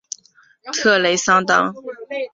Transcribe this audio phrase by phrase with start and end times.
[0.73, 1.71] 特雷桑当。